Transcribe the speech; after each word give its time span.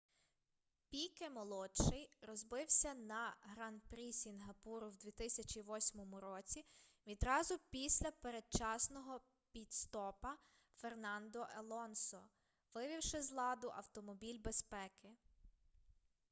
піке-молодший 0.89 2.09
розбився 2.21 2.93
на 2.93 3.35
гран-прі 3.41 4.13
сінгапуру 4.13 4.89
в 4.89 4.97
2008 4.97 6.15
році 6.15 6.65
відразу 7.07 7.59
після 7.69 8.11
передчасного 8.11 9.21
піт-стопа 9.55 10.35
фернандо 10.75 11.47
алонсо 11.57 12.19
вивівши 12.73 13.21
з 13.21 13.31
ладу 13.31 13.71
автомобіль 13.75 14.39
безпеки 14.39 15.11